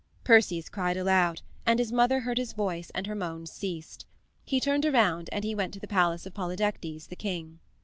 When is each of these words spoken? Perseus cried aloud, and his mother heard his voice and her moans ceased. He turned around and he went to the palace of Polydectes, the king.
Perseus 0.23 0.67
cried 0.67 0.97
aloud, 0.97 1.43
and 1.63 1.77
his 1.77 1.91
mother 1.91 2.21
heard 2.21 2.39
his 2.39 2.53
voice 2.53 2.89
and 2.95 3.05
her 3.05 3.13
moans 3.13 3.51
ceased. 3.51 4.07
He 4.43 4.59
turned 4.59 4.83
around 4.83 5.29
and 5.31 5.43
he 5.43 5.53
went 5.53 5.75
to 5.75 5.79
the 5.79 5.85
palace 5.85 6.25
of 6.25 6.33
Polydectes, 6.33 7.05
the 7.09 7.15
king. 7.15 7.59